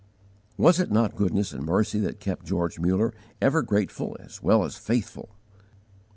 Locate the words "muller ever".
2.79-3.61